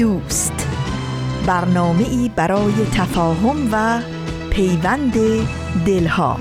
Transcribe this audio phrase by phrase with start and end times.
[0.00, 0.52] دوست.
[1.46, 4.02] برنامه ای برای تفاهم و
[4.50, 5.12] پیوند
[5.86, 6.36] دلها.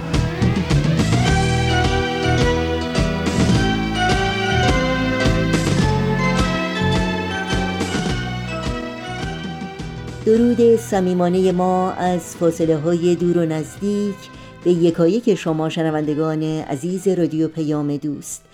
[10.25, 14.15] درود صمیمانه ما از فاصله های دور و نزدیک
[14.63, 18.48] به یکایک شما شنوندگان عزیز رادیو پیام دوست.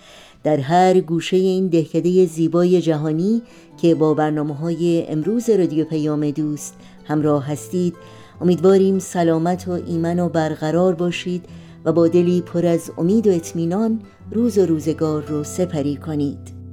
[0.46, 3.42] در هر گوشه این دهکده زیبای جهانی
[3.76, 7.94] که با برنامه های امروز رادیو پیام دوست همراه هستید
[8.40, 11.44] امیدواریم سلامت و ایمن و برقرار باشید
[11.84, 16.65] و با دلی پر از امید و اطمینان روز و روزگار رو سپری کنید.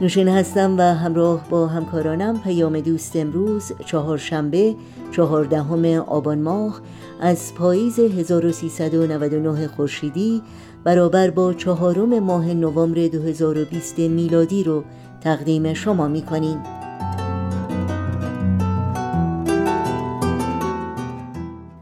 [0.00, 4.74] نوشین هستم و همراه با همکارانم پیام دوست امروز چهارشنبه
[5.12, 6.80] چهاردهم آبان ماه
[7.20, 10.42] از پاییز 1399 خورشیدی
[10.84, 14.84] برابر با چهارم ماه نوامبر 2020 میلادی رو
[15.20, 16.62] تقدیم شما می کنیم.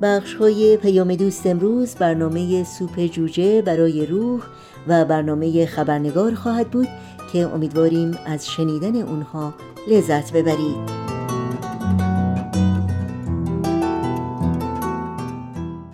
[0.02, 4.40] بخش های پیام دوست امروز برنامه سوپ جوجه برای روح
[4.88, 6.88] و برنامه خبرنگار خواهد بود
[7.32, 9.54] که امیدواریم از شنیدن اونها
[9.88, 11.08] لذت ببرید.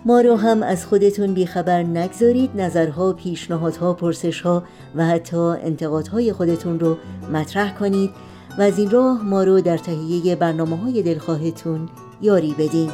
[0.05, 4.63] ما رو هم از خودتون بیخبر نگذارید نظرها، پیشنهادها، پرسشها
[4.95, 6.97] و حتی انتقادهای خودتون رو
[7.33, 8.09] مطرح کنید
[8.57, 11.89] و از این راه ما رو در تهیه برنامه های دلخواهتون
[12.21, 12.89] یاری بدین.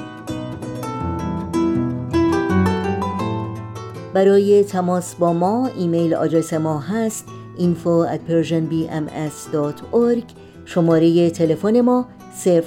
[4.14, 7.26] برای تماس با ما ایمیل آدرس ما هست
[7.58, 10.24] info at persianbms.org
[10.66, 12.06] شماره تلفن ما
[12.46, 12.58] 001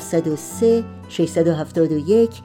[0.00, 2.42] 703 671 828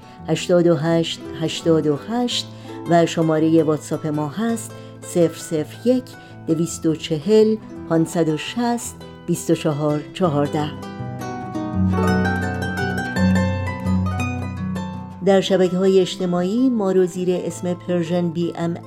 [1.42, 2.46] 828
[2.90, 4.72] و شماره واتساپ ما هست
[5.16, 6.04] 001
[6.48, 7.58] 240
[7.90, 8.96] 560
[9.28, 12.41] 24 14
[15.26, 18.78] در شبکه های اجتماعی ما رو زیر اسم Persian BMS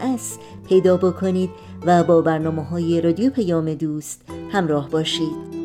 [0.69, 1.51] پیدا بکنید
[1.87, 4.23] و با برنامه های رادیو پیام دوست
[4.53, 5.65] همراه باشید.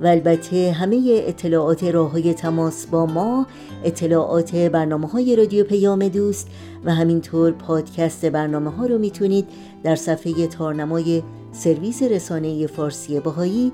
[0.00, 3.46] و البته همه اطلاعات راه های تماس با ما
[3.84, 6.48] اطلاعات برنامه های رادیو پیام دوست
[6.84, 9.48] و همینطور پادکست برنامه ها رو می‌تونید
[9.82, 13.72] در صفحه تارنمای سرویس رسانه فارسی بهائی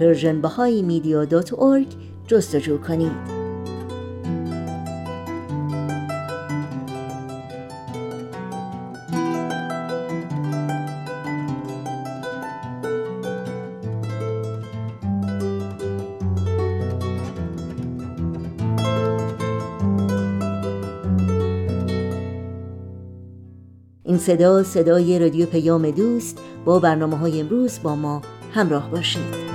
[0.00, 1.86] www.persianbahaimedia.org
[2.26, 3.42] جستجو کنید.
[24.04, 28.22] این صدا صدای رادیو پیام دوست با برنامه های امروز با ما
[28.52, 29.51] همراه باشید.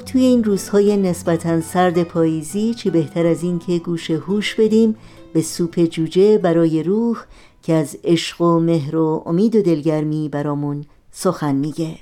[0.00, 4.96] خب توی این روزهای نسبتا سرد پاییزی چی بهتر از این که گوش هوش بدیم
[5.32, 7.18] به سوپ جوجه برای روح
[7.62, 11.98] که از عشق و مهر و امید و دلگرمی برامون سخن میگه.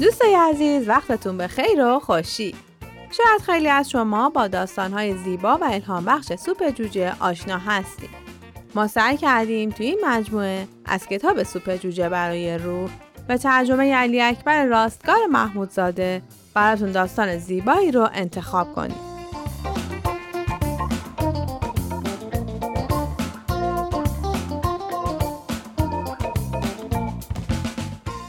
[0.00, 2.54] دوستای عزیز وقتتون به خیر و خوشی.
[3.10, 8.25] شاید خیلی از شما با داستانهای زیبا و الهام بخش سوپ جوجه آشنا هستید.
[8.76, 12.90] ما سعی کردیم توی این مجموعه از کتاب سوپ جوجه برای روح
[13.28, 16.22] به ترجمه علی اکبر راستگار محمودزاده
[16.54, 18.96] براتون داستان زیبایی رو انتخاب کنیم.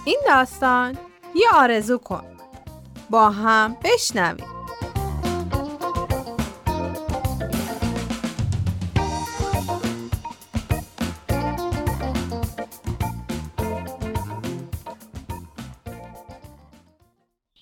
[0.06, 0.98] این داستان
[1.36, 2.24] یه آرزو کن
[3.10, 4.57] با هم بشنویم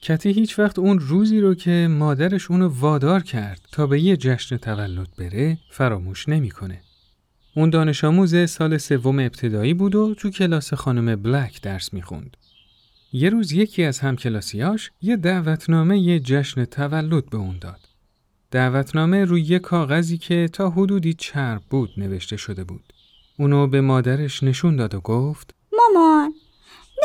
[0.07, 4.57] کتی هیچ وقت اون روزی رو که مادرش اونو وادار کرد تا به یه جشن
[4.57, 6.81] تولد بره فراموش نمی‌کنه.
[7.55, 12.37] اون دانش آموز سال سوم ابتدایی بود و تو کلاس خانم بلک درس می‌خوند.
[13.13, 17.79] یه روز یکی از همکلاسیاش یه دعوتنامه یه جشن تولد به اون داد.
[18.51, 22.93] دعوتنامه روی یه کاغذی که تا حدودی چرب بود نوشته شده بود.
[23.39, 26.33] اونو به مادرش نشون داد و گفت مامان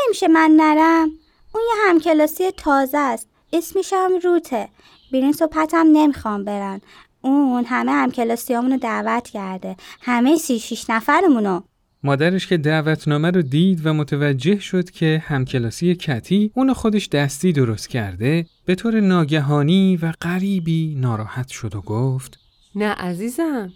[0.04, 1.08] نمیشه من نرم
[1.54, 3.28] اون یه همکلاسی تازه است.
[3.52, 4.68] اسمشم روته.
[5.12, 6.80] بیرین صبحتم نمی‌خوام برن.
[7.20, 9.76] اون همه همکلاسیامونو دعوت کرده.
[10.00, 11.60] همه سی شیش نفرمونو.
[12.02, 17.88] مادرش که دعوتنامه رو دید و متوجه شد که همکلاسی کتی اونو خودش دستی درست
[17.88, 22.38] کرده به طور ناگهانی و غریبی ناراحت شد و گفت
[22.74, 23.72] نه عزیزم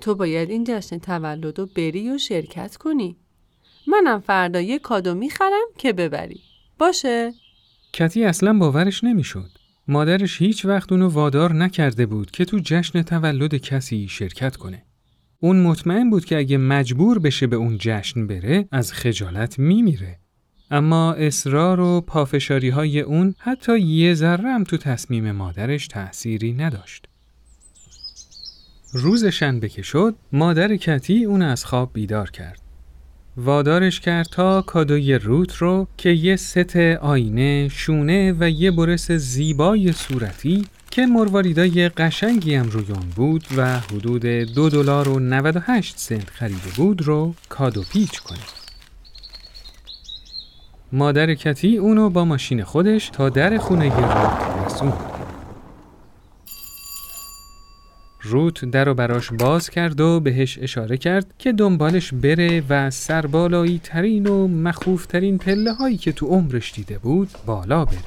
[0.00, 3.16] تو باید این جشن تولد رو بری و شرکت کنی.
[3.86, 6.40] منم فردا یه کادو می‌خرم که ببری.
[6.78, 7.32] باشه؟
[7.92, 9.50] کتی اصلا باورش نمی‌شد.
[9.88, 14.82] مادرش هیچ وقت اونو وادار نکرده بود که تو جشن تولد کسی شرکت کنه.
[15.40, 20.18] اون مطمئن بود که اگه مجبور بشه به اون جشن بره از خجالت میمیره.
[20.70, 27.06] اما اصرار و پافشاری های اون حتی یه ذره هم تو تصمیم مادرش تأثیری نداشت.
[28.92, 32.65] روز شنبه که شد مادر کتی اون از خواب بیدار کرد.
[33.36, 39.92] وادارش کرد تا کادوی روت رو که یه ست آینه، شونه و یه برس زیبای
[39.92, 46.30] صورتی که مرواریدای قشنگی هم روی اون بود و حدود دو دلار و 98 سنت
[46.30, 48.38] خریده بود رو کادو پیچ کنه.
[50.92, 55.15] مادر کتی اونو با ماشین خودش تا در خونه روت رسوند.
[58.26, 63.80] روت در و براش باز کرد و بهش اشاره کرد که دنبالش بره و سربالایی
[63.82, 67.98] ترین و مخوفترین پله هایی که تو عمرش دیده بود بالا بره.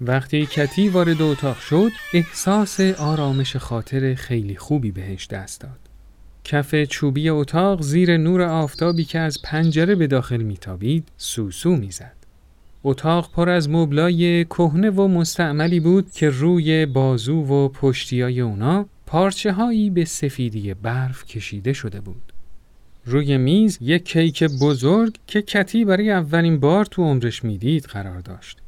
[0.00, 5.78] وقتی کتی وارد اتاق شد احساس آرامش خاطر خیلی خوبی بهش دست داد.
[6.44, 12.16] کف چوبی اتاق زیر نور آفتابی که از پنجره به داخل میتابید سوسو می‌زد.
[12.84, 19.52] اتاق پر از مبلای کهنه و مستعملی بود که روی بازو و پشتیای اونا پارچه
[19.52, 22.32] هایی به سفیدی برف کشیده شده بود.
[23.04, 28.58] روی میز یک کیک بزرگ که کتی برای اولین بار تو عمرش می‌دید قرار داشت.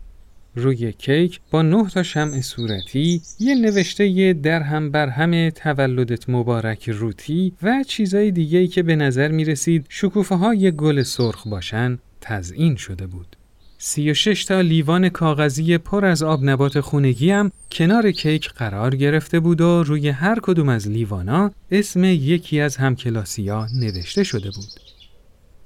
[0.55, 7.52] روی کیک با نه تا شمع صورتی یه نوشته هم بر هم تولدت مبارک روتی
[7.62, 13.06] و چیزای دیگه‌ای که به نظر می رسید شکوفه های گل سرخ باشن تزئین شده
[13.06, 13.37] بود.
[13.80, 18.96] سی و شش تا لیوان کاغذی پر از آب نبات خونگی هم کنار کیک قرار
[18.96, 24.80] گرفته بود و روی هر کدوم از لیوانا اسم یکی از همکلاسیا نوشته شده بود.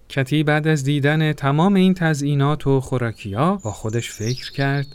[0.09, 4.87] کتی بعد از دیدن تمام این تزئینات و خوراکیا با خودش فکر کرد.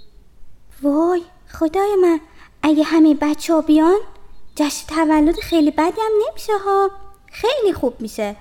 [0.82, 2.20] وای خدای من
[2.64, 4.00] اگه همه بچه ها بیان
[4.56, 6.90] جشن تولد خیلی بدی هم نمیشه ها.
[7.32, 8.36] خیلی خوب میشه.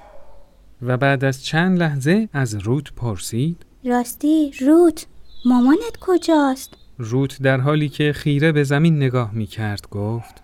[0.83, 5.07] و بعد از چند لحظه از روت پرسید راستی روت
[5.45, 10.43] مامانت کجاست؟ روت در حالی که خیره به زمین نگاه می کرد گفت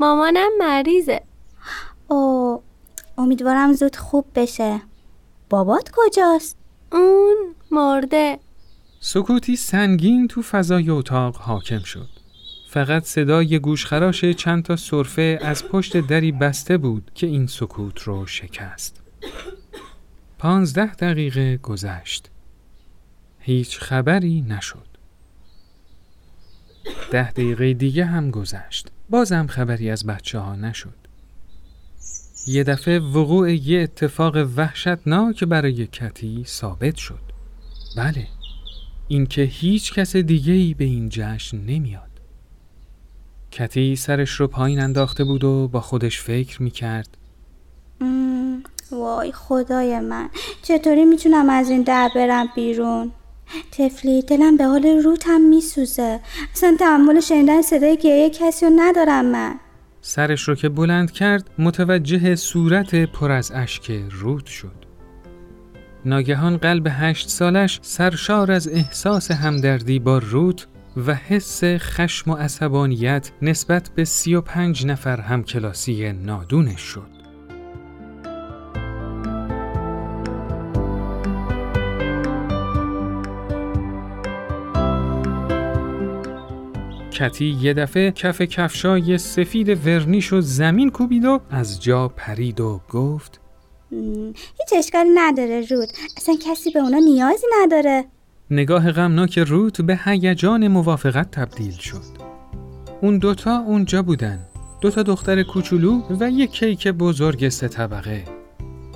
[0.00, 1.22] مامانم مریضه.
[2.08, 2.62] او
[3.18, 4.80] امیدوارم زود خوب بشه.
[5.50, 6.56] بابات کجاست؟
[6.92, 7.36] اون
[7.70, 8.38] مرده.
[9.00, 12.08] سکوتی سنگین تو فضای اتاق حاکم شد.
[12.70, 18.26] فقط صدای گوشخراش چند تا صرفه از پشت دری بسته بود که این سکوت رو
[18.26, 19.00] شکست.
[20.40, 22.30] پانزده دقیقه گذشت.
[23.38, 24.86] هیچ خبری نشد.
[27.10, 28.88] ده دقیقه دیگه هم گذشت.
[29.10, 30.94] بازم خبری از بچه ها نشد.
[32.46, 37.22] یه دفعه وقوع یه اتفاق وحشتناک برای کتی ثابت شد.
[37.96, 38.26] بله،
[39.08, 42.20] اینکه هیچ کس دیگه ای به این جشن نمیاد.
[43.50, 47.16] کتی سرش رو پایین انداخته بود و با خودش فکر می کرد
[48.92, 50.28] وای خدای من
[50.62, 53.12] چطوری می‌تونم از این در برم بیرون؟
[53.72, 56.20] تفلی دلم به حال روتم میسوزه.
[56.52, 59.54] اصلا تحمل شنیدن صدای گریه کسی رو ندارم من.
[60.00, 64.80] سرش رو که بلند کرد متوجه صورت پر از اشک روت شد.
[66.04, 70.66] ناگهان قلب هشت سالش سرشار از احساس همدردی با روت
[71.06, 77.19] و حس خشم و عصبانیت نسبت به سی و پنج نفر همکلاسی نادونش شد.
[87.20, 92.80] کتی یه دفعه کف کفشای سفید ورنیش و زمین کوبید و از جا پرید و
[92.90, 93.40] گفت
[94.58, 98.04] هیچ اشکالی نداره رود اصلا کسی به اونا نیازی نداره
[98.50, 102.02] نگاه غمناک روت به هیجان موافقت تبدیل شد.
[103.00, 104.38] اون دوتا اونجا بودن.
[104.80, 108.24] دوتا دختر کوچولو و یک کیک بزرگ سه طبقه.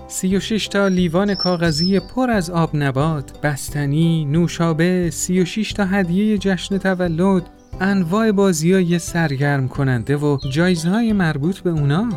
[0.09, 5.73] سی و شش تا لیوان کاغذی پر از آب نبات، بستنی، نوشابه، سی و شش
[5.73, 7.43] تا هدیه جشن تولد،
[7.81, 12.09] انواع بازی های سرگرم کننده و جایزهای مربوط به اونا.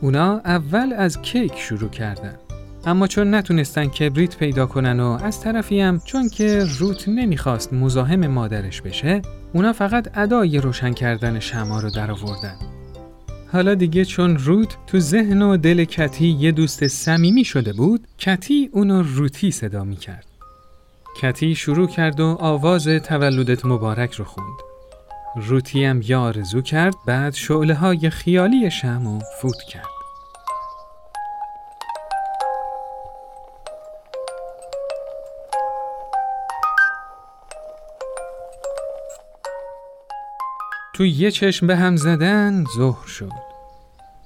[0.00, 2.34] اونا اول از کیک شروع کردن.
[2.86, 8.26] اما چون نتونستن کبریت پیدا کنن و از طرفی هم چون که روت نمی‌خواست مزاحم
[8.26, 9.22] مادرش بشه
[9.52, 12.54] اونا فقط ادای روشن کردن شما رو در آوردن.
[13.52, 18.68] حالا دیگه چون روت تو ذهن و دل کتی یه دوست صمیمی شده بود کتی
[18.72, 20.31] اونو روتی صدا می‌کرد.
[21.20, 24.58] کتی شروع کرد و آواز تولدت مبارک رو خوند.
[25.36, 29.84] روتی هم یارزو کرد بعد شعله های خیالی شمو فوت کرد.
[40.94, 43.32] تو یه چشم به هم زدن ظهر شد.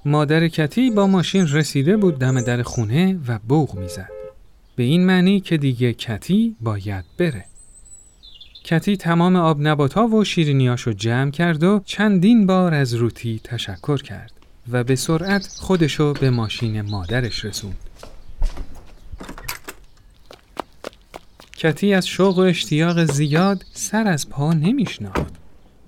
[0.05, 4.16] مادر کتی با ماشین رسیده بود دم در خونه و بوغ می‌زد.
[4.77, 7.45] به این معنی که دیگه کتی باید بره.
[8.63, 14.31] کتی تمام آب نباتا و شیرینیاشو جمع کرد و چندین بار از روتی تشکر کرد
[14.71, 17.77] و به سرعت خودشو به ماشین مادرش رسوند.
[21.57, 25.33] کتی از شوق و اشتیاق زیاد سر از پا نمیشناخت.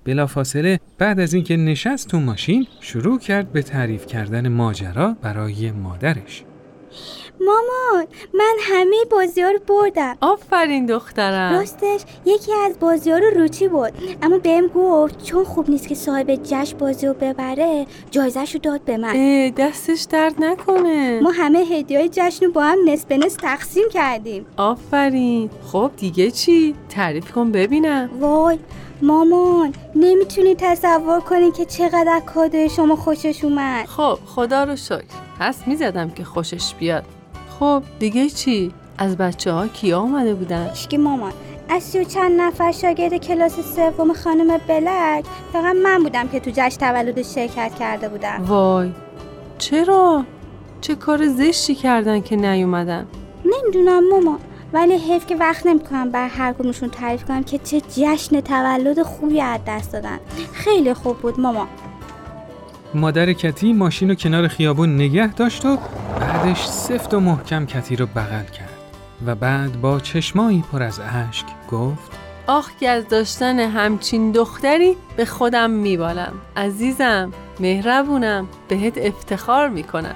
[0.04, 6.44] بلافاصله بعد از اینکه نشست تو ماشین شروع کرد به تعریف کردن ماجرا برای مادرش
[7.40, 10.16] مامان من همه بازی ها رو بردم.
[10.20, 11.52] آفرین دخترم.
[11.52, 13.92] راستش یکی از بازی ها رو روچی بود
[14.22, 18.80] اما بهم گفت چون خوب نیست که صاحب جشن بازی رو ببره جایزش رو داد
[18.80, 19.50] به من.
[19.50, 21.20] دستش درد نکنه.
[21.20, 24.46] ما همه هدیه جشن رو با هم نصف نصف تقسیم کردیم.
[24.56, 25.50] آفرین.
[25.72, 28.10] خب دیگه چی؟ تعریف کن ببینم.
[28.20, 28.58] وای
[29.02, 33.86] مامان نمی‌تونی تصور کنی که چقدر کادوی شما خوشش اومد.
[33.86, 35.04] خب خدا رو شکر.
[35.40, 37.04] پس می‌زدم که خوشش بیاد.
[37.60, 41.32] خب دیگه چی؟ از بچه ها کیا اومده بودن؟ اشکی مامان
[41.68, 46.50] از سی و چند نفر شاگرد کلاس سوم خانم بلک فقط من بودم که تو
[46.54, 48.90] جشن تولد شرکت کرده بودم وای
[49.58, 50.24] چرا؟
[50.80, 53.06] چه کار زشتی کردن که نیومدن؟
[53.44, 54.38] نمی‌دونم مامان
[54.72, 59.40] ولی حیف که وقت نمی‌کنم بر هر کدومشون تعریف کنم که چه جشن تولد خوبی
[59.40, 60.18] از دست دادن
[60.52, 61.68] خیلی خوب بود ماما
[62.94, 65.78] مادر کتی ماشین رو کنار خیابون نگه داشت و
[66.50, 68.78] بعدش سفت و محکم کتی رو بغل کرد
[69.26, 75.24] و بعد با چشمایی پر از اشک گفت آخ که از داشتن همچین دختری به
[75.24, 76.32] خودم میبالم.
[76.56, 80.14] عزیزم مهربونم بهت افتخار می‌کنم.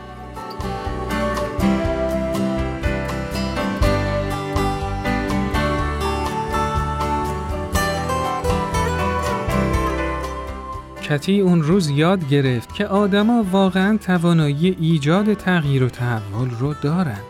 [11.04, 17.20] کتی اون روز یاد گرفت که آدما واقعا توانایی ایجاد تغییر و تحول رو دارن.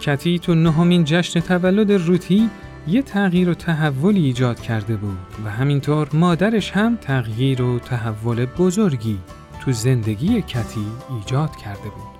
[0.00, 2.50] کتی تو نهمین جشن تولد روتی
[2.88, 9.18] یه تغییر و تحول ایجاد کرده بود و همینطور مادرش هم تغییر و تحول بزرگی
[9.60, 12.19] تو زندگی کتی ایجاد کرده بود.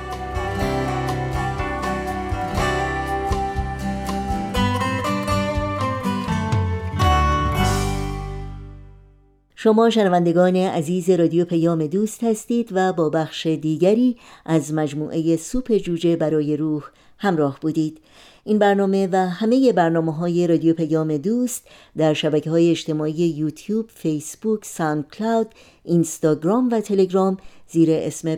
[9.63, 16.15] شما شنوندگان عزیز رادیو پیام دوست هستید و با بخش دیگری از مجموعه سوپ جوجه
[16.15, 16.83] برای روح
[17.17, 17.97] همراه بودید.
[18.43, 24.65] این برنامه و همه برنامه های رادیو پیام دوست در شبکه های اجتماعی یوتیوب، فیسبوک،
[24.65, 25.49] SoundCloud،
[25.83, 27.37] اینستاگرام و تلگرام
[27.67, 28.37] زیر اسم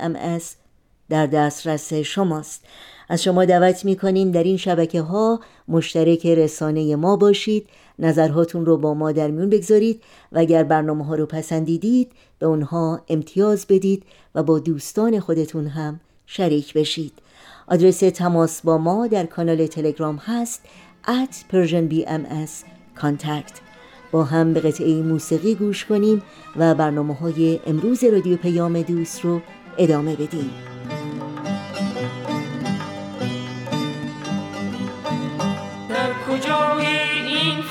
[0.00, 0.56] MS
[1.08, 2.64] در دسترس شماست.
[3.08, 8.76] از شما دعوت می کنیم در این شبکه ها مشترک رسانه ما باشید نظرهاتون رو
[8.76, 10.02] با ما در میون بگذارید
[10.32, 14.02] و اگر برنامه ها رو پسندیدید به اونها امتیاز بدید
[14.34, 17.12] و با دوستان خودتون هم شریک بشید.
[17.66, 20.62] آدرس تماس با ما در کانال تلگرام هست
[21.04, 22.64] at persianbms
[23.00, 23.54] contact.
[24.12, 26.22] با هم به قطعه موسیقی گوش کنیم
[26.56, 29.40] و برنامه های امروز رادیو پیام دوست رو
[29.78, 30.77] ادامه بدیم.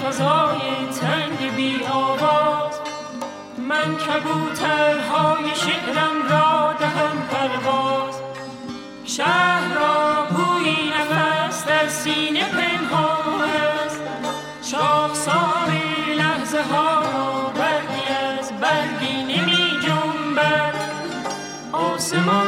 [0.08, 2.80] فضای تنگ بی آواز
[3.58, 8.16] من کبوترهای شعرم را دهم پرواز.
[9.06, 13.50] شهر را بوی نفس در سینه پنهان
[13.86, 14.02] است.
[14.72, 15.72] شاخسار
[16.18, 17.02] لحظه ها
[17.56, 20.76] برگی از برگی نمی جنبد.
[21.72, 22.47] آسمان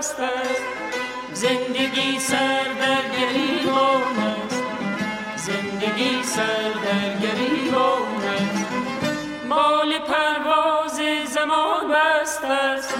[0.00, 0.16] است.
[1.32, 4.62] زندگی سر در گریبان است.
[5.36, 8.66] زندگی سر در گریبان است.
[9.48, 11.00] مال پرواز
[11.34, 12.94] زمان بست است.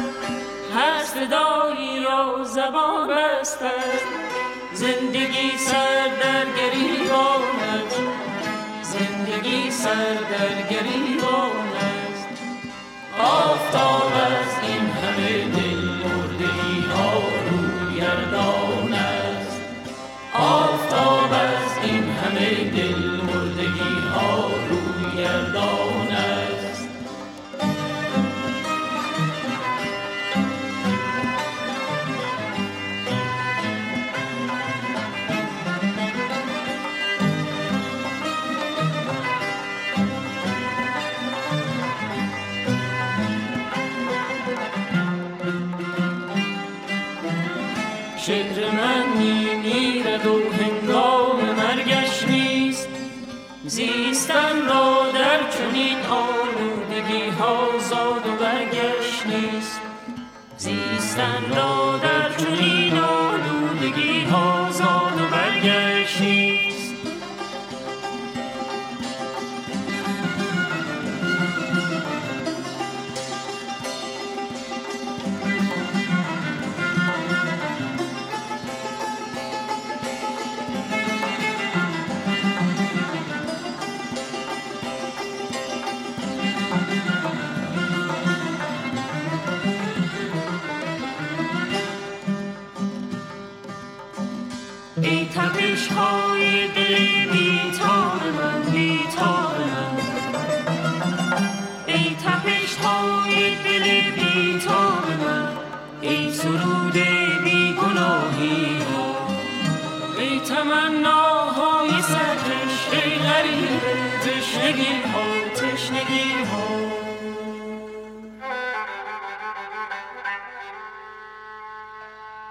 [0.74, 4.04] هر صدایی را زبان بست است.
[4.72, 7.42] زندگی سر در گریبان
[7.74, 8.00] است.
[8.82, 11.89] زندگی سر در گریبان است.
[57.40, 59.80] آلودگی ها زاد و برگشت نیست.
[60.56, 61.79] زیستن را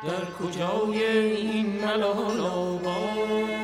[0.03, 3.58] در کجای این ملال آباد؟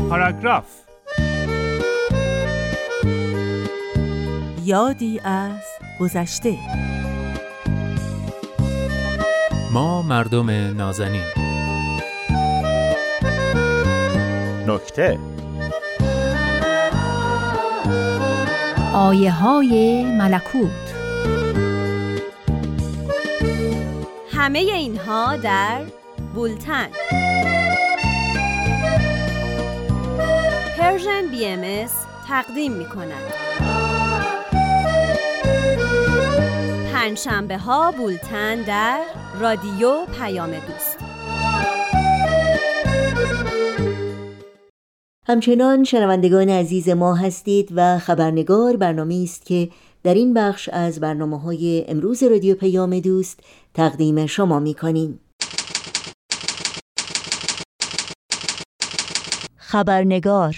[0.08, 0.64] پاراگراف.
[4.64, 5.62] یادی از
[6.00, 6.58] گذشته.
[9.78, 11.22] ما مردم نازنین.
[14.66, 15.18] نکته.
[18.94, 20.70] آیه های ملکوت.
[24.32, 25.82] همه اینها در
[26.34, 26.88] بولتن.
[30.78, 31.88] Persian BMS
[32.28, 33.32] تقدیم می کند
[36.92, 39.00] پنجشنبه ها بولتن در
[39.40, 40.98] رادیو پیام دوست
[45.26, 49.68] همچنان شنوندگان عزیز ما هستید و خبرنگار برنامه است که
[50.02, 53.40] در این بخش از برنامه های امروز رادیو پیام دوست
[53.74, 55.20] تقدیم شما می کنیم.
[59.56, 60.56] خبرنگار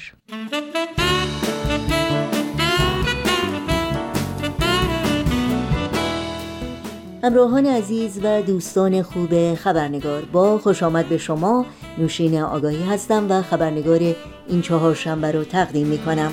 [7.23, 11.67] همراهان عزیز و دوستان خوب خبرنگار با خوش آمد به شما
[11.99, 14.15] نوشین آگاهی هستم و خبرنگار
[14.49, 16.33] این چهار شنبه رو تقدیم می کنم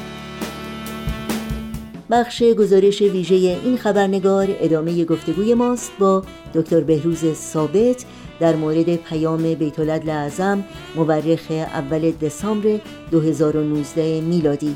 [2.12, 6.24] بخش گزارش ویژه این خبرنگار ادامه گفتگوی ماست با
[6.54, 8.06] دکتر بهروز ثابت
[8.40, 10.64] در مورد پیام بیت اعظم
[10.96, 12.80] مورخ اول دسامبر
[13.12, 14.76] 2019 میلادی.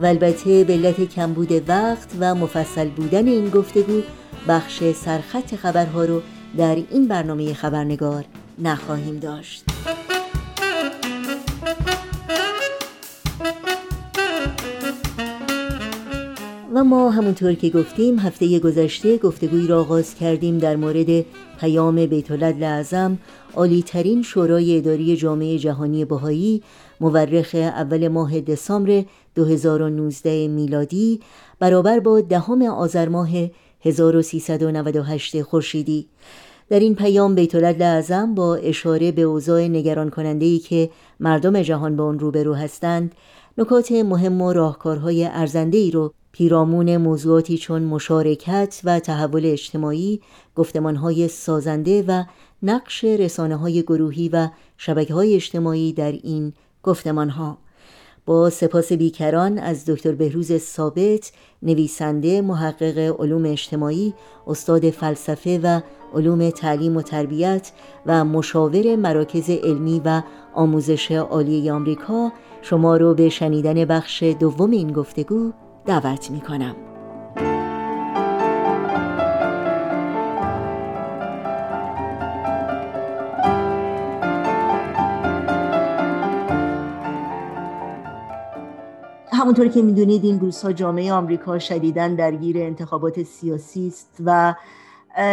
[0.00, 4.02] و البته به علت کمبود وقت و مفصل بودن این گفتگو
[4.48, 6.22] بخش سرخط خبرها رو
[6.56, 8.24] در این برنامه خبرنگار
[8.58, 9.69] نخواهیم داشت.
[16.74, 21.24] و ما همونطور که گفتیم هفته گذشته گفتگوی را آغاز کردیم در مورد
[21.60, 23.18] پیام بیت اعظم
[23.54, 26.62] عالی ترین شورای اداری جامعه جهانی بهایی
[27.00, 29.04] مورخ اول ماه دسامبر
[29.34, 31.20] 2019 میلادی
[31.58, 33.30] برابر با دهم آذر ماه
[33.80, 36.06] 1398 خورشیدی.
[36.68, 41.96] در این پیام بیت اعظم با اشاره به اوضاع نگران کننده ای که مردم جهان
[41.96, 43.14] با آن روبرو هستند
[43.58, 50.20] نکات مهم و راهکارهای ارزنده ای رو پیرامون موضوعاتی چون مشارکت و تحول اجتماعی
[50.56, 52.24] گفتمانهای سازنده و
[52.62, 57.58] نقش رسانه های گروهی و شبکه های اجتماعی در این گفتمانها.
[58.26, 64.14] با سپاس بیکران از دکتر بهروز ثابت نویسنده محقق علوم اجتماعی
[64.46, 65.80] استاد فلسفه و
[66.14, 67.72] علوم تعلیم و تربیت
[68.06, 70.22] و مشاور مراکز علمی و
[70.54, 75.52] آموزش عالی آمریکا شما رو به شنیدن بخش دوم این گفتگو
[75.86, 76.76] دعوت می کنم.
[89.32, 94.54] همونطور که می‌دونید این روزها جامعه آمریکا شدیداً درگیر انتخابات سیاسی است و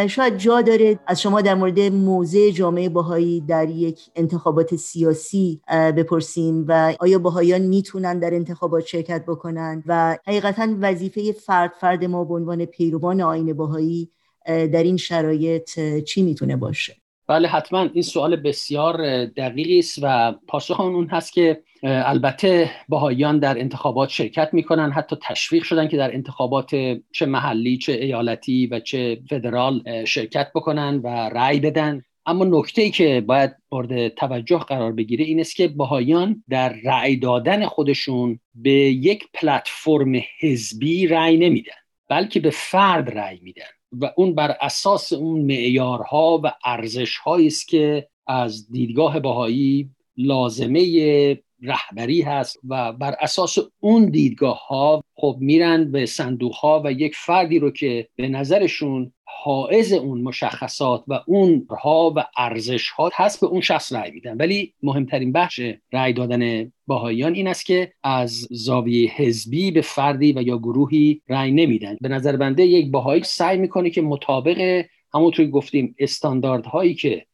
[0.10, 5.62] شاید جا داره از شما در مورد موضع جامعه باهایی در یک انتخابات سیاسی
[5.98, 12.24] بپرسیم و آیا باهایان می‌تونن در انتخابات شرکت بکنن و حقیقتا وظیفه فرد فرد ما
[12.24, 14.12] به عنوان پیروان آین باهایی
[14.46, 16.96] در این شرایط چی می‌تونه باشه؟
[17.28, 23.60] بله حتما این سوال بسیار دقیقی است و پاسخ اون هست که البته باهایان در
[23.60, 26.76] انتخابات شرکت می‌کنن حتی تشویق شدن که در انتخابات
[27.12, 32.02] چه محلی چه ایالتی و چه فدرال شرکت بکنن و رأی بدن.
[32.26, 37.16] اما نکته ای که باید مورد توجه قرار بگیره این است که باهایان در رأی
[37.16, 41.74] دادن خودشون به یک پلتفرم حزبی رأی نمیدن
[42.10, 48.08] بلکه به فرد رأی میدن و اون بر اساس اون معیارها و ارزشهایی است که
[48.28, 56.06] از دیدگاه باهایی لازمه رهبری هست و بر اساس اون دیدگاه ها خب میرن به
[56.06, 59.12] صندوق ها و یک فردی رو که به نظرشون
[59.44, 64.38] حائز اون مشخصات و اون ها و ارزش ها هست به اون شخص رأی میدن.
[64.38, 65.62] ولی مهمترین بخش
[65.94, 71.52] رأی دادن باهایان این است که از زاویه حزبی به فردی و یا گروهی رأی
[71.52, 71.98] نمیدن.
[72.02, 77.26] به نظر بنده یک باهایی سعی می‌کنه که مطابق همونطور گفتیم استانداردهایی که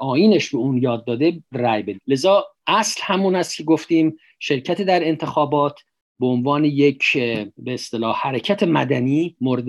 [0.00, 2.00] آینش به اون یاد داده رأی بده.
[2.06, 5.80] لذا اصل همون است که گفتیم شرکت در انتخابات
[6.20, 7.18] به عنوان یک
[7.58, 9.64] به اصطلاح حرکت مدنی مورد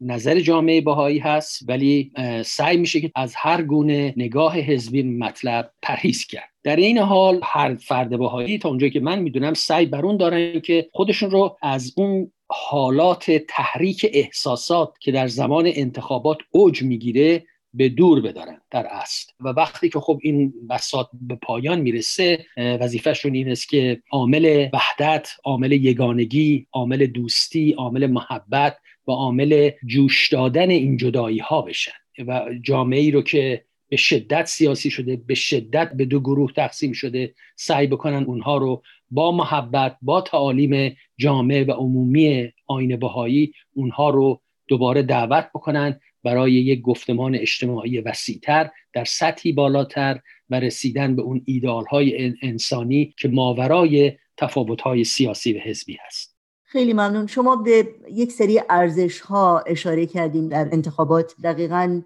[0.00, 2.12] نظر جامعه بهایی هست ولی
[2.44, 6.50] سعی میشه که از هر گونه نگاه حزبی مطلب پرهیز کرد.
[6.64, 10.60] در این حال هر فرد بهایی تا اونجایی که من می‌دونم سعی بر اون دارن
[10.60, 17.44] که خودشون رو از اون حالات تحریک احساسات که در زمان انتخابات اوج می‌گیره
[17.76, 19.32] به دور بدارن در اصل.
[19.40, 25.28] و وقتی که خب این بساط به پایان می‌رسه وظیفهشون این است که عامل وحدت
[25.44, 28.76] عامل یگانگی عامل دوستی عامل محبت
[29.08, 31.92] و عامل جوش دادن این جدایی ها بشن.
[32.26, 36.92] و جامعه ای رو که به شدت سیاسی شده به شدت به دو گروه تقسیم
[36.92, 44.10] شده سعی بکنن اونها رو با محبت با تعالیم جامعه و عمومی آین بهایی اونها
[44.10, 51.22] رو دوباره دعوت بکنن برای یک گفتمان اجتماعی وسیعتر در سطحی بالاتر و رسیدن به
[51.22, 56.36] اون ایدال های انسانی که ماورای تفاوت های سیاسی و حزبی هست.
[56.64, 57.26] خیلی ممنون.
[57.26, 61.34] شما به یک سری ارزش ها اشاره کردیم در انتخابات.
[61.44, 62.02] دقیقا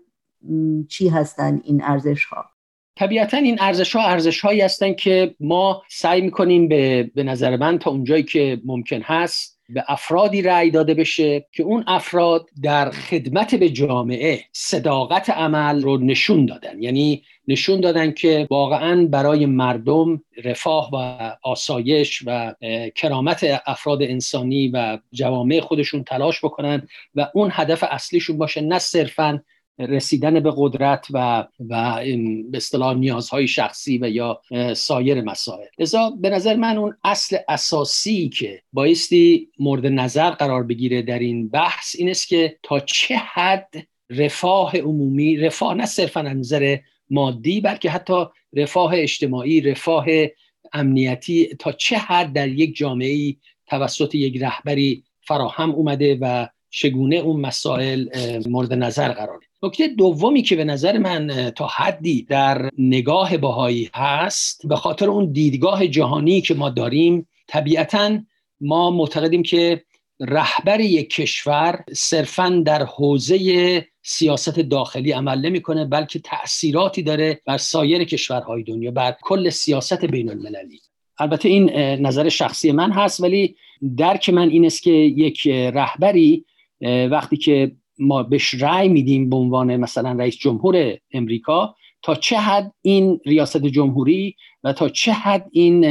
[0.88, 2.44] چی هستند این ارزش ها
[2.96, 7.78] طبیعتا این ارزش ها ارزش هایی هستند که ما سعی می‌کنیم به, به نظر من
[7.78, 13.54] تا اونجایی که ممکن هست به افرادی رأی داده بشه که اون افراد در خدمت
[13.54, 16.82] به جامعه صداقت عمل رو نشون دادن.
[16.82, 20.96] یعنی نشون دادن که واقعا برای مردم رفاه و
[21.42, 22.54] آسایش و
[22.94, 29.42] کرامت افراد انسانی و جوامع خودشون تلاش بکنن و اون هدف اصلیشون باشه نه صرفا
[29.88, 32.04] رسیدن به قدرت و و
[32.50, 34.40] به اصطلاح نیازهای شخصی و یا
[34.74, 35.66] سایر مسائل.
[35.78, 41.48] لذا به نظر من اون اصل اساسی که بایستی مورد نظر قرار بگیره در این
[41.48, 43.74] بحث این است که تا چه حد
[44.10, 46.78] رفاه عمومی رفاه نه صرفا نظر
[47.10, 50.06] مادی بلکه حتی رفاه اجتماعی رفاه
[50.72, 57.40] امنیتی تا چه حد در یک جامعه توسط یک رهبری فراهم اومده و چگونه اون
[57.40, 58.08] مسائل
[58.48, 59.46] مورد نظر قراره.
[59.62, 65.32] نکته دومی که به نظر من تا حدی در نگاه باهایی هست به خاطر اون
[65.32, 68.18] دیدگاه جهانی که ما داریم طبیعتا
[68.60, 69.84] ما معتقدیم که
[70.20, 78.04] رهبر یک کشور صرفا در حوزه سیاست داخلی عمل نمی‌کنه بلکه تاثیراتی داره بر سایر
[78.04, 80.80] کشورهای دنیا بر کل سیاست بین المللی
[81.18, 81.70] البته این
[82.06, 83.56] نظر شخصی من هست ولی
[83.96, 86.44] درک من این است که یک رهبری
[87.10, 92.72] وقتی که ما بهش رأی میدیم به عنوان مثلا رئیس جمهور امریکا تا چه حد
[92.82, 95.84] این ریاست جمهوری و تا چه حد این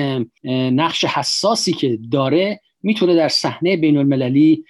[0.71, 4.63] نقش حساسی که داره می‌تونه در صحنه بین المللی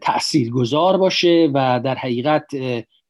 [0.00, 2.46] تأثیر گذار باشه و در حقیقت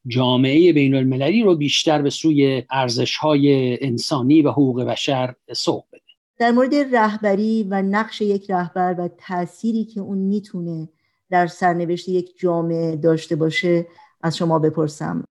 [0.07, 6.01] جامعه بین المللی رو بیشتر به سوی ارزش های انسانی و حقوق بشر سوق بده.
[6.39, 10.89] در مورد رهبری و نقش یک رهبر و تأثیری که اون می‌تونه
[11.31, 13.87] در سرنوشت یک جامعه داشته باشه
[14.21, 15.23] از شما بپرسم.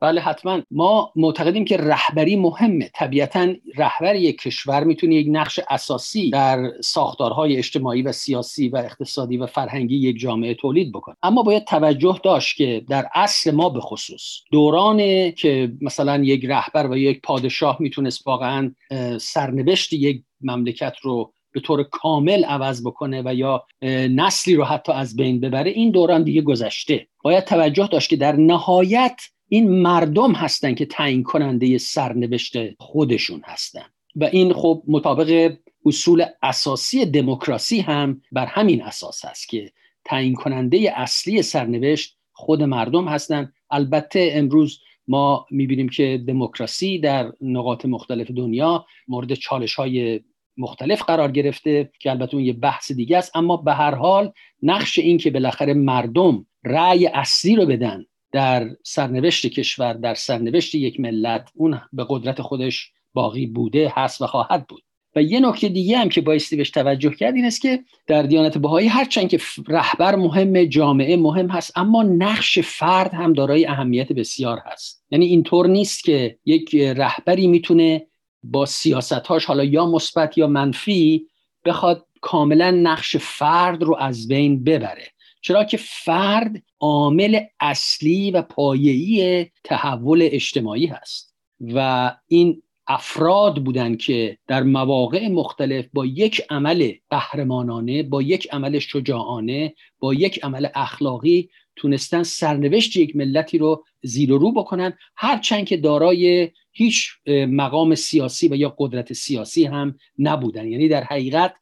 [0.00, 0.62] بله حتما.
[0.70, 2.90] ما معتقدیم که رهبری مهمه.
[2.94, 9.36] طبیعتا رهبر یک کشور می‌تونه یک نقش اساسی در ساختارهای اجتماعی و سیاسی و اقتصادی
[9.36, 11.16] و فرهنگی یک جامعه تولید بکنه.
[11.22, 16.90] اما باید توجه داشت که در اصل ما به خصوص دوران که مثلا یک رهبر
[16.90, 18.74] و یک پادشاه می‌تونست واقعا
[19.20, 23.66] سرنوشت یک مملکت رو به طور کامل عوض بکنه و یا
[24.08, 27.06] نسلی رو حتی از بین ببره این دوران دیگه گذشته.
[27.22, 33.84] باید توجه داشت که در نهایت این مردم هستن که تعیین کننده سرنوشت خودشون هستن.
[34.16, 35.52] و این خب مطابق
[35.86, 39.72] اصول اساسی دموکراسی هم بر همین اساس هست که
[40.04, 47.86] تعیین کننده اصلی سرنوشت خود مردم هستند البته امروز ما می‌بینیم که دموکراسی در نقاط
[47.86, 50.20] مختلف دنیا مورد چالش های
[50.56, 54.98] مختلف قرار گرفته که البته اون یه بحث دیگه است اما به هر حال نقش
[54.98, 61.50] این که بالاخره مردم رأی اصلی رو بدن در سرنوشت کشور در سرنوشت یک ملت
[61.54, 64.82] اون به قدرت خودش باقی بوده هست و خواهد بود.
[65.16, 68.58] و یه نکته دیگه هم که بایستی بهش توجه کرد این است که در دیانت
[68.58, 69.38] بهایی هرچند که
[69.68, 75.04] رهبر مهم جامعه مهم هست اما نقش فرد هم دارای اهمیت بسیار هست.
[75.10, 78.06] یعنی اینطور نیست که یک رهبری می‌تونه
[78.42, 81.26] با سیاستهاش حالا یا مثبت یا منفی
[81.64, 85.06] بخواد کاملا نقش فرد رو از بین ببره.
[85.40, 91.34] چرا که فرد عامل اصلی و پایه‌ای تحول اجتماعی هست.
[91.74, 98.78] و این افراد بودند که در مواقع مختلف با یک عمل قهرمانانه با یک عمل
[98.78, 104.98] شجاعانه با یک عمل اخلاقی تونستن سرنوشت یک ملتی رو زیر و رو بکنن.
[105.16, 107.10] هرچند که دارای هیچ
[107.48, 110.68] مقام سیاسی و یا قدرت سیاسی هم نبودن.
[110.68, 111.54] یعنی در حقیقت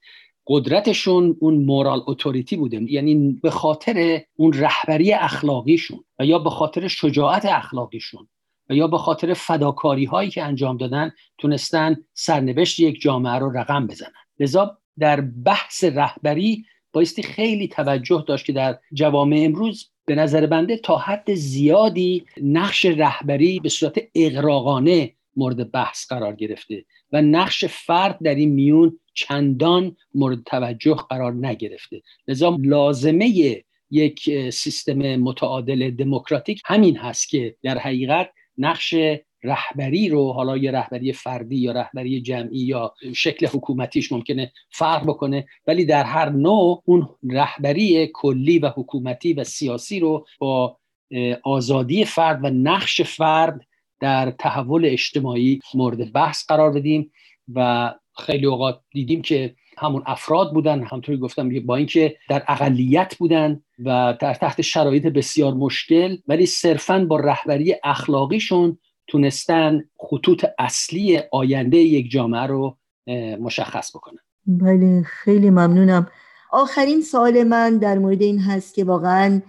[0.46, 2.92] قدرتشون اون مورال اتوریتی بوده.
[2.92, 8.28] یعنی به خاطر اون رهبری اخلاقیشون و یا به خاطر شجاعت اخلاقیشون
[8.70, 13.86] و یا به خاطر فداکاری هایی که انجام دادن تونستن سرنوشت یک جامعه رو رقم
[13.86, 14.12] بزنن.
[14.40, 20.76] لذا در بحث رهبری بایستی خیلی توجه داشت که در جوامع امروز به نظر بنده
[20.76, 28.18] تا حد زیادی نقش رهبری به صورت اقراقانه مورد بحث قرار گرفته و نقش فرد
[28.22, 32.02] در این میون چندان مورد توجه قرار نگرفته.
[32.28, 38.94] لذا لازمه یک سیستم متعادل دموکراتیک همین هست که در حقیقت نقش
[39.42, 45.46] رهبری رو حالا یه رهبری فردی یا رهبری جمعی یا شکل حکومتیش ممکنه فرق بکنه
[45.66, 50.76] ولی در هر نوع اون رهبری کلی و حکومتی و سیاسی رو با
[51.42, 53.60] آزادی فرد و نقش فرد
[54.00, 57.12] در تحول اجتماعی مورد بحث قرار بدیم
[57.54, 63.62] و خیلی اوقات دیدیم که همون افراد بودن همطوری گفتم با اینکه در اقلیت بودن
[63.78, 68.78] و تحت شرایط بسیار مشکل ولی صرفا با رهبری اخلاقیشون
[69.10, 72.76] تونستن خطوط اصلی آینده یک جامعه رو
[73.40, 74.18] مشخص بکنن.
[74.46, 76.08] بله خیلی ممنونم.
[76.52, 79.40] آخرین سوال من در مورد این هست که واقعا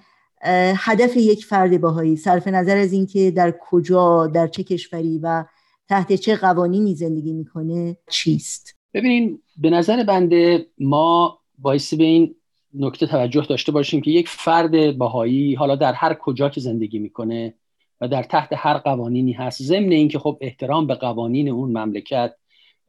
[0.76, 5.46] هدف یک فرد باهایی صرف نظر از اینکه در کجا در چه کشوری و
[5.90, 12.36] تحت چه قوانینی زندگی می‌کنه چیست؟ ببینین به نظر بنده ما بایستی به این
[12.74, 17.54] نکته توجه داشته باشیم که یک فرد باهایی حالا در هر کجا که زندگی می‌کنه
[18.02, 19.64] و در تحت هر قوانینی هست.
[19.64, 22.36] ضمن اینکه خب احترام به قوانین اون مملکت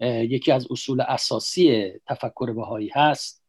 [0.00, 3.44] یکی از اصول اساسی تفکر بهایی هست.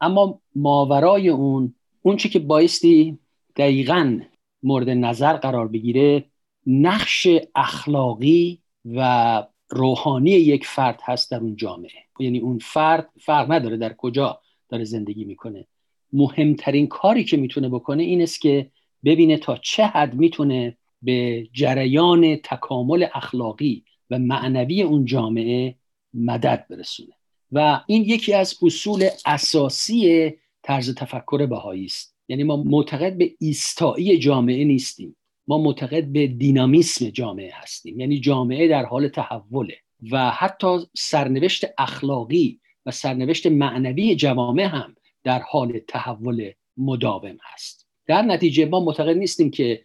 [0.00, 3.18] اما ماورای اون اون چی که بایستی
[3.56, 4.20] دقیقا
[4.62, 6.24] مورد نظر قرار بگیره
[6.66, 11.90] نقش اخلاقی و روحانی یک فرد هست در اون جامعه.
[12.20, 15.66] یعنی اون فرد فرق نداره در کجا داره زندگی می‌کنه.
[16.12, 18.70] مهمترین کاری که می‌تونه بکنه این است که
[19.04, 25.74] ببینه تا چه حد می‌تونه به جریان تکامل اخلاقی و معنوی اون جامعه
[26.14, 27.12] مدد برسونه.
[27.52, 30.32] و این یکی از اصول اساسی
[30.62, 32.16] طرز تفکر بهایی است.
[32.28, 35.16] یعنی ما معتقد به ایستایی جامعه نیستیم.
[35.48, 38.00] ما معتقد به دینامیسم جامعه هستیم.
[38.00, 39.76] یعنی جامعه در حال تحوله.
[40.10, 47.86] و حتی سرنوشت اخلاقی و سرنوشت معنوی جوامع هم در حال تحول مداوم هست.
[48.06, 49.82] در نتیجه ما معتقد نیستیم که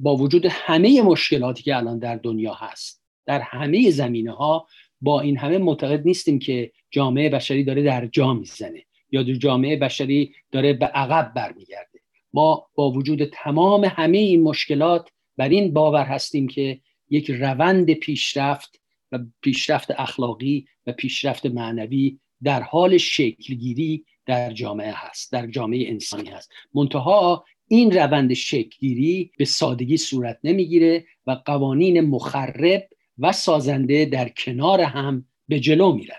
[0.00, 4.66] با وجود همه مشکلاتی که الان در دنیا هست در همه زمینه ها
[5.00, 10.34] با این همه معتقد نیستیم که جامعه بشری داره در جا می‌زنه یا جامعه بشری
[10.52, 12.00] داره به عقب برمیگرده.
[12.32, 18.80] ما با وجود تمام همه این مشکلات بر این باور هستیم که یک روند پیشرفت
[19.12, 26.28] و پیشرفت اخلاقی و پیشرفت معنوی در حال شکلگیری در جامعه هست در جامعه انسانی
[26.28, 26.50] هست.
[26.74, 34.80] منتها این روند شکلگیری به سادگی صورت نمی‌گیره و قوانین مخرب و سازنده در کنار
[34.80, 36.16] هم به جلو میرن.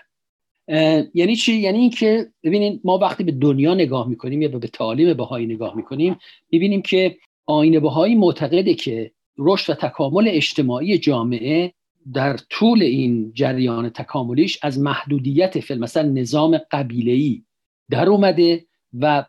[1.14, 5.46] یعنی چی؟ یعنی اینکه ببینید ما وقتی به دنیا نگاه می‌کنیم یا به تعالیم بهایی
[5.46, 6.16] نگاه می‌کنیم
[6.50, 11.72] می‌بینیم که آین بهایی معتقده که رشد و تکامل اجتماعی جامعه
[12.14, 17.42] در طول این جریان تکاملیش از محدودیت فیلم مثلا نظام قبیله‌ای
[17.90, 19.24] در اومده و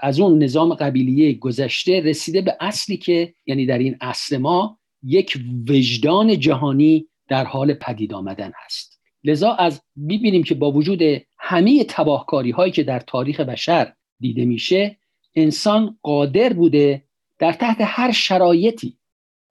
[0.00, 5.38] از اون نظام قبیلیه گذشته رسیده به اصلی که یعنی در این اصل ما یک
[5.68, 9.00] وجدان جهانی در حال پدید آمدن هست.
[9.24, 11.02] لذا از می‌بینیم که با وجود
[11.38, 14.96] همه تباهکاری هایی که در تاریخ بشر دیده میشه
[15.34, 17.02] انسان قادر بوده
[17.38, 18.98] در تحت هر شرایطی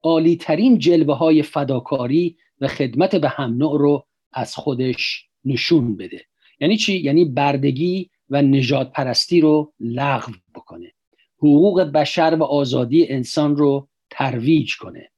[0.04, 6.26] عالیترین جلوه های فداکاری و خدمت به هم نوع رو از خودش نشون بده.
[6.60, 10.94] یعنی چی؟ یعنی بردگی و نجات پرستی رو لغو بکنه.
[11.38, 15.12] حقوق بشر و آزادی انسان رو ترویج کنه.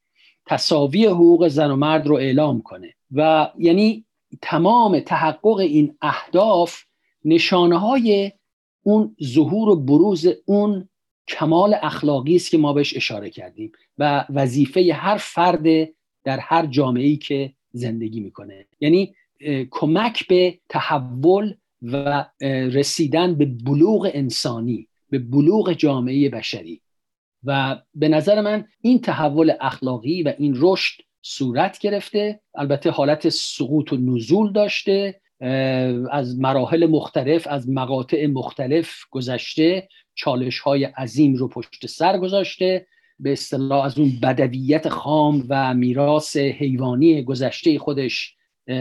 [0.46, 2.94] تصاوی حقوق زن و مرد رو اعلام کنه.
[3.12, 4.06] و یعنی
[4.42, 6.84] تمام تحقق این اهداف
[7.26, 8.32] نشانه های
[8.84, 10.90] اون ظهور و بروز اون
[11.28, 15.90] کمال اخلاقی است که ما بهش اشاره کردیم و وظیفه هر فرد
[16.24, 18.66] در هر جامعه ای که زندگی می‌کنه.
[18.80, 19.16] یعنی
[19.72, 22.26] کمک به تحول و
[22.74, 26.82] رسیدن به بلوغ انسانی به بلوغ جامعه بشری.
[27.44, 32.40] و به نظر من این تحول اخلاقی و این رشد صورت گرفته.
[32.56, 35.22] البته حالت سقوط و نزول داشته
[36.12, 39.88] از مراحل مختلف از مقاطع مختلف گذشته.
[40.16, 42.88] چالش های عظیم رو پشت سر گذاشته.
[43.20, 48.36] به اصطلاح از اون بدویت خام و میراث حیوانی گذشته خودش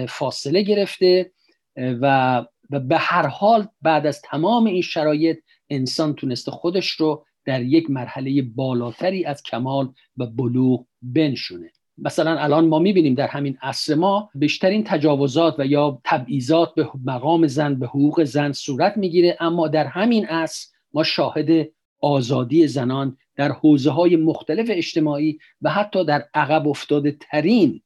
[0.08, 1.32] فاصله گرفته.
[1.76, 5.38] و به هر حال بعد از تمام این شرایط
[5.70, 11.70] انسان تونسته خودش رو در یک مرحله بالاتری از کمال و بلوغ بنشونه.
[11.98, 17.46] مثلا الان ما می‌بینیم در همین عصر ما بیشترین تجاوزات و یا تبعیضات به مقام
[17.46, 19.36] زن به حقوق زن صورت می‌گیره.
[19.40, 21.68] اما در همین عصر ما شاهد
[22.00, 27.82] آزادی زنان در حوزه های مختلف اجتماعی و حتی در عقب افتاده ترین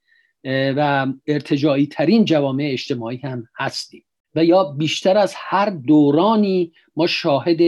[0.47, 4.05] و ارتجاعی ترین جوامع اجتماعی هم هستیم.
[4.35, 7.59] و یا بیشتر از هر دورانی ما شاهد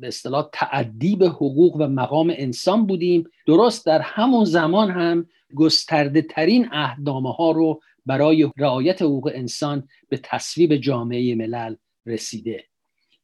[0.00, 3.24] به اصطلاح تعدی به حقوق و مقام انسان بودیم.
[3.46, 10.20] درست در همون زمان هم گسترده ترین عهدنامه ها رو برای رعایت حقوق انسان به
[10.22, 11.74] تصویب جامعه ملل
[12.06, 12.64] رسیده.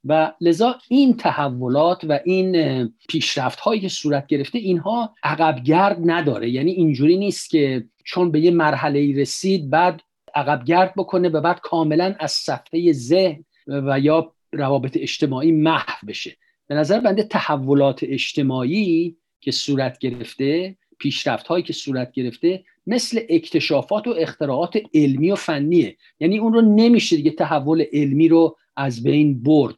[0.09, 6.51] و لذا این تحولات و این پیشرفت هایی که صورت گرفته اینها عقبگرد نداره.
[6.51, 10.01] یعنی اینجوری نیست که چون به یه مرحله رسید بعد
[10.35, 16.37] عقبگرد بکنه و بعد کاملا از صفحه ذهن و یا روابط اجتماعی محو بشه.
[16.67, 24.07] به نظر بنده تحولات اجتماعی که صورت گرفته پیشرفت هایی که صورت گرفته مثل اکتشافات
[24.07, 25.97] و اختراعات علمی و فنیه.
[26.21, 29.78] یعنی اون رو نمیشه دیگه تحول علمی رو از بین برد.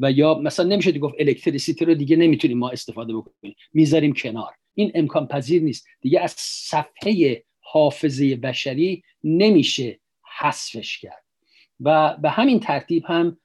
[0.00, 3.54] و یا مثلا نمیشه گفت الکتریسیتی رو دیگه نمی‌تونیم ما استفاده بکنیم.
[3.72, 4.54] می‌ذاریم کنار.
[4.74, 5.86] این امکان پذیر نیست.
[6.00, 10.00] دیگه از صفحه حافظه بشری نمیشه
[10.38, 11.24] حذفش کرد.
[11.80, 13.36] و به همین ترتیب هم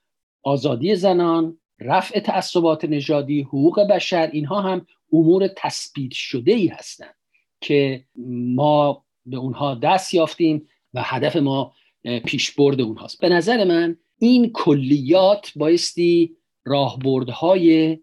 [0.44, 7.16] آزادی زنان رفع تعصبات نژادی حقوق بشر اینها هم امور تثبیت شده ای هستند
[7.62, 8.06] که
[8.56, 11.74] ما به اونها دست یافتیم و هدف ما
[12.26, 13.22] پیشبرد اونهاست.
[13.22, 16.36] به نظر من این کلیات بایستی
[16.66, 18.00] راهبردهای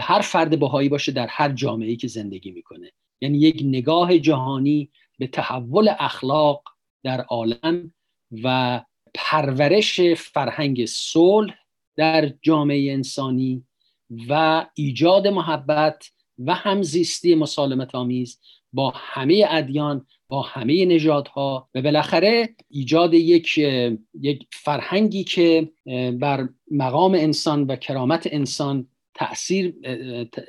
[0.00, 2.92] هر فرد بهایی باشه در هر جامعه که زندگی می‌کنه.
[3.20, 6.62] یعنی یک نگاه جهانی به تحول اخلاق
[7.02, 7.94] در عالم
[8.42, 8.80] و
[9.14, 11.54] پرورش فرهنگ صلح
[11.96, 13.64] در جامعه انسانی
[14.28, 18.40] و ایجاد محبت و همزیستی مسالمت آمیز
[18.72, 23.58] با همه ادیان با همه نژادها و بالاخره ایجاد یک
[24.20, 25.68] یک فرهنگی که
[26.20, 29.74] بر مقام انسان و کرامت انسان تاثیر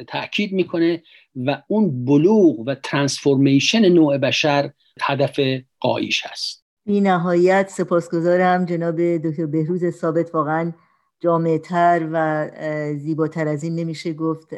[0.07, 1.03] تاکید می‌کنه
[1.35, 4.71] و اون بلوغ و ترانسفورمیشن نوع بشر
[5.01, 5.39] هدف
[5.79, 6.65] قایش هست.
[6.85, 10.35] بی نهایت سپاسگزارم جناب دکتر بهروز ثابت.
[10.35, 10.73] واقعا
[11.19, 12.49] جامعتر و
[12.97, 14.53] زیباتر از این نمیشه گفت.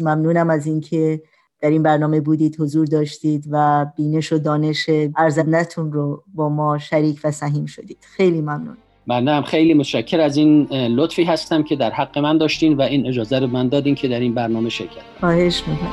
[0.00, 1.22] ممنونم از اینکه
[1.60, 7.20] در این برنامه بودید حضور داشتید و بینش و دانش ارزندتون رو با ما شریک
[7.24, 7.98] و سهیم شدید.
[8.16, 8.76] خیلی ممنون.
[9.06, 13.06] من هم خیلی متشکر از این لطفی هستم که در حق من داشتین و این
[13.06, 15.88] اجازه رو من دادین که در این برنامه شرکت خواهش می‌کنم.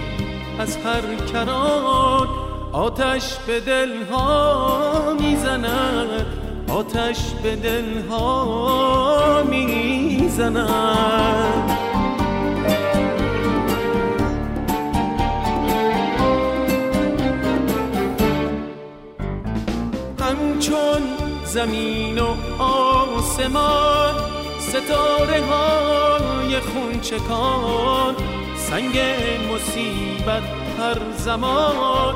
[0.60, 2.28] از هر کران
[2.72, 6.26] آتش به دلها می‌زند.
[6.70, 10.64] آتش به دلها می‌زند.
[20.68, 21.02] چون
[21.46, 24.16] زمین و آسمان
[24.60, 28.16] ستاره های خونچکان
[28.58, 29.00] سنگ
[29.54, 30.44] مصیبت
[30.80, 32.16] هر زمان.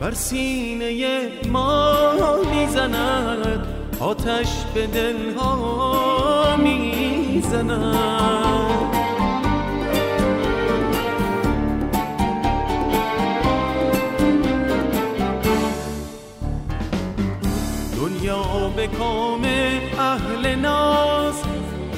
[0.00, 2.12] بر سینه ما
[2.50, 3.66] می‌زند
[4.00, 8.37] آتش به دلها می‌زند.
[18.78, 19.44] به کام
[19.98, 21.34] اهل ناز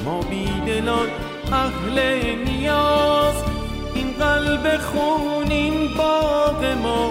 [0.05, 1.07] ما بیدلان
[1.51, 1.97] اهل
[2.45, 3.35] نیاز.
[3.95, 7.09] این قلب خونین باغ ما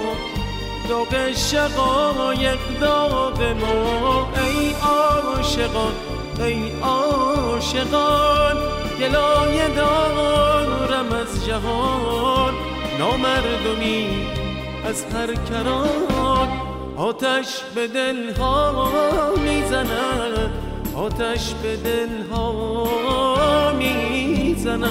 [0.89, 4.29] داغ شقایق داغ ما.
[4.41, 5.93] ای عاشقان
[6.39, 8.57] ای عاشقان
[9.01, 12.55] گلایه دارم از جهان.
[12.99, 14.27] نامردمی
[14.85, 16.49] از هر کران
[17.01, 20.51] آتش به دل ها می‌زند.
[20.95, 24.91] آتش به دل ها می‌زند.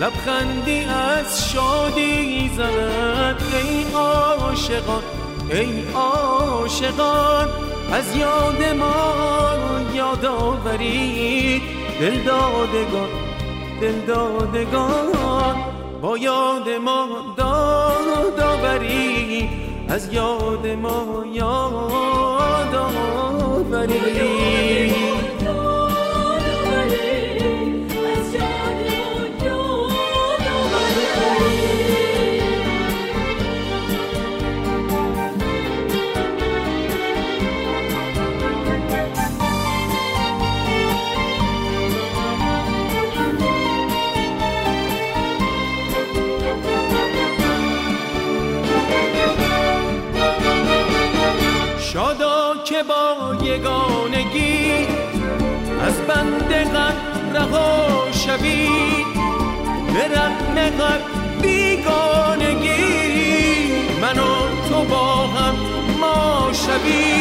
[0.00, 5.02] لبخندی از شادی زند ای عاشقان
[5.50, 7.48] ای عاشقان.
[7.92, 9.14] از یاد ما
[9.94, 11.62] یاد آورید
[12.00, 13.08] دل دادگان
[13.80, 15.56] دل دادگان.
[16.02, 19.48] با یاد ما داد آورید
[19.88, 23.84] از یاد ما یاد آورید
[53.54, 54.72] یگانگی
[55.80, 56.96] از بند غم
[57.34, 58.68] رها شوی
[59.94, 61.00] به رغم غم
[61.42, 62.84] بیگانگی
[64.02, 65.54] من و تو با هم
[66.00, 67.14] ما شوی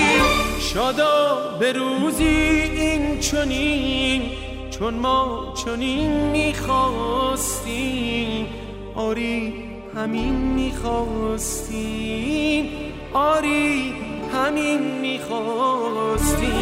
[0.60, 4.22] شادا به روزی این چنین
[4.72, 7.68] چون ما چنین می‌خواستیم.
[8.96, 9.54] آری
[9.96, 11.74] همین می‌خواستیم.
[13.14, 13.94] آری
[14.34, 16.54] همین می‌خواستیم.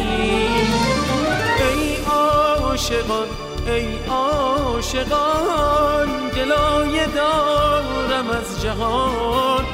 [1.58, 3.26] ای عاشقان
[3.66, 9.64] ای عاشقان گلایه دارم از جهان.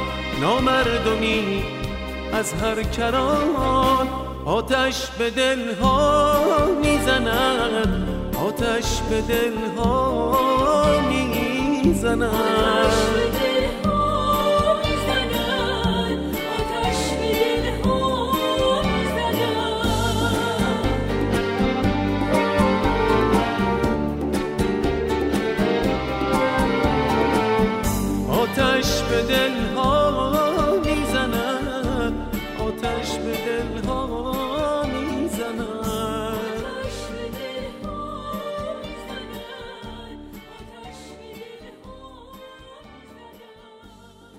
[0.41, 1.65] نامردمی
[2.33, 4.09] از هر کران.
[4.45, 6.41] آتش به دلها
[6.83, 8.09] می‌زند.
[8.47, 10.39] آتش به دلها
[11.09, 13.18] می‌زند.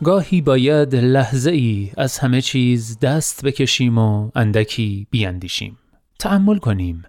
[0.04, 5.78] گاهی باید لحظه ای از همه چیز دست بکشیم و اندکی بیاندیشیم
[6.20, 7.04] تأمل کنیم.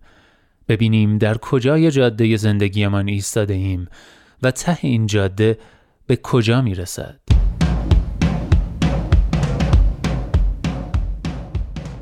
[0.68, 3.88] ببینیم در کجای جاده زندگیمان ایستاده ایم
[4.42, 5.58] و ته این جاده
[6.06, 7.20] به کجا می رسد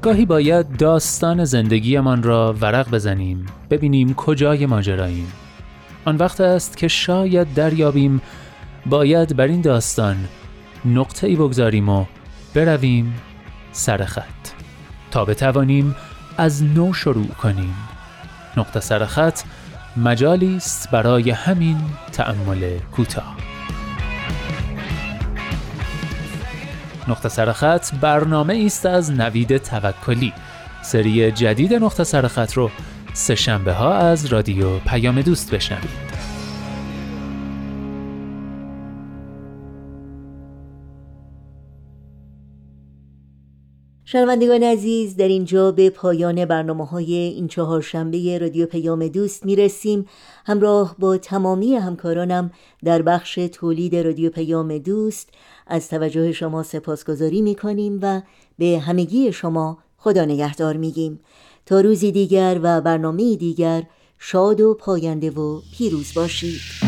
[0.03, 3.47] گاهی باید داستان زندگیمان را ورق بزنیم.
[3.71, 5.33] ببینیم کجای ماجراییم.
[6.05, 8.23] آن وقت است که شاید دریابیم.
[8.87, 10.17] باید بر این داستان
[10.85, 12.05] نقطه ای بگذاریم و
[12.55, 13.15] برویم
[13.73, 14.25] سر خط.
[15.11, 15.97] تا بتوانیم
[16.37, 17.75] از نو شروع کنیم.
[18.57, 19.41] نقطه سر خط
[19.97, 21.79] مجالی است برای همین
[22.13, 23.37] تأمل کوتاه.
[27.09, 30.33] نقطه سر خط برنامه است از نوید توکلی.
[30.83, 32.71] سری جدید نقطه سر خط رو
[33.13, 36.08] سه شنبه ها از رادیو پیام دوست بشنوید.
[44.11, 50.07] شنوندگان عزیز در اینجا به پایان برنامه های این چهار شنبه رادیو پیام دوست می‌رسیم.
[50.47, 52.51] همراه با تمامی همکارانم
[52.85, 55.29] در بخش تولید رادیو پیام دوست
[55.67, 58.23] از توجه شما سپاسگزاری می‌کنیم و
[58.59, 61.21] به همگی شما خدا نگهدار میگیم.
[61.67, 63.83] تا روزی دیگر و برنامه دیگر
[64.19, 66.88] شاد و پاینده و پیروز باشید.